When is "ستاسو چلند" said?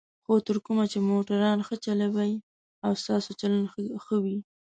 3.01-3.65